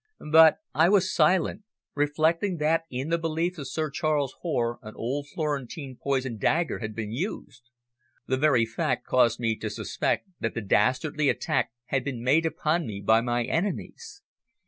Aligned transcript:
But 0.31 0.57
I 0.73 0.89
was 0.89 1.13
silent, 1.13 1.61
reflecting 1.93 2.57
that 2.57 2.85
in 2.89 3.09
the 3.09 3.19
belief 3.19 3.59
of 3.59 3.67
Sir 3.67 3.91
Charles 3.91 4.33
Hoare 4.39 4.79
an 4.81 4.95
old 4.95 5.27
Florentine 5.31 5.95
poison 6.01 6.37
dagger 6.39 6.79
had 6.79 6.95
been 6.95 7.11
used. 7.11 7.69
The 8.25 8.35
very 8.37 8.65
fact 8.65 9.05
caused 9.05 9.39
me 9.39 9.55
to 9.57 9.69
suspect 9.69 10.27
that 10.39 10.55
the 10.55 10.61
dastardly 10.61 11.29
attack 11.29 11.71
had 11.85 12.03
been 12.03 12.23
made 12.23 12.47
upon 12.47 12.87
me 12.87 12.99
by 12.99 13.21
my 13.21 13.43
enemies. 13.43 14.23